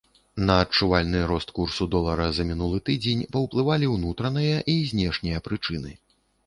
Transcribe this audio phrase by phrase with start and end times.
[0.47, 5.97] На адчувальны рост курсу долара за мінулы тыдзень паўплывалі ўнутраныя і знешнія прычыны.